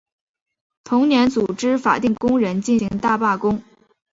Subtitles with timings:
[0.83, 3.61] 同年组织法电工人进行大罢工。